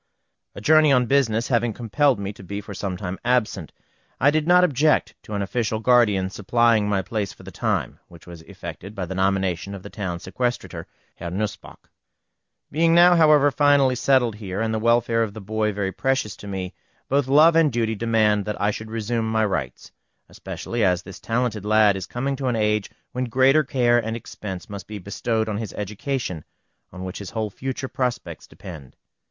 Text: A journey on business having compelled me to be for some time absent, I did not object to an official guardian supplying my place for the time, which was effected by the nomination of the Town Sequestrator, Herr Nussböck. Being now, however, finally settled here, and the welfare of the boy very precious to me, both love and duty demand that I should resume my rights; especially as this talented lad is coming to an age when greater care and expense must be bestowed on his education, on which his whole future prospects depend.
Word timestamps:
A 0.55 0.61
journey 0.61 0.91
on 0.91 1.05
business 1.05 1.49
having 1.49 1.73
compelled 1.73 2.17
me 2.19 2.33
to 2.33 2.43
be 2.43 2.59
for 2.59 2.73
some 2.73 2.97
time 2.97 3.19
absent, 3.23 3.71
I 4.19 4.31
did 4.31 4.47
not 4.47 4.63
object 4.63 5.13
to 5.21 5.35
an 5.35 5.43
official 5.43 5.77
guardian 5.79 6.31
supplying 6.31 6.89
my 6.89 7.03
place 7.03 7.33
for 7.33 7.43
the 7.43 7.51
time, 7.51 7.99
which 8.07 8.25
was 8.25 8.41
effected 8.41 8.95
by 8.95 9.05
the 9.05 9.13
nomination 9.13 9.75
of 9.75 9.83
the 9.83 9.91
Town 9.91 10.17
Sequestrator, 10.17 10.85
Herr 11.17 11.29
Nussböck. 11.29 11.87
Being 12.71 12.95
now, 12.95 13.15
however, 13.15 13.51
finally 13.51 13.93
settled 13.93 14.33
here, 14.37 14.59
and 14.59 14.73
the 14.73 14.79
welfare 14.79 15.21
of 15.21 15.35
the 15.35 15.39
boy 15.39 15.71
very 15.71 15.91
precious 15.91 16.35
to 16.37 16.47
me, 16.47 16.73
both 17.07 17.27
love 17.27 17.55
and 17.55 17.71
duty 17.71 17.93
demand 17.93 18.45
that 18.45 18.59
I 18.59 18.71
should 18.71 18.89
resume 18.89 19.31
my 19.31 19.45
rights; 19.45 19.91
especially 20.29 20.83
as 20.83 21.03
this 21.03 21.19
talented 21.19 21.63
lad 21.63 21.95
is 21.95 22.07
coming 22.07 22.35
to 22.37 22.47
an 22.47 22.55
age 22.55 22.89
when 23.11 23.25
greater 23.25 23.63
care 23.63 24.03
and 24.03 24.15
expense 24.17 24.67
must 24.67 24.87
be 24.87 24.97
bestowed 24.97 25.47
on 25.47 25.59
his 25.59 25.73
education, 25.73 26.43
on 26.91 27.03
which 27.03 27.19
his 27.19 27.29
whole 27.29 27.51
future 27.51 27.87
prospects 27.87 28.47
depend. 28.47 28.95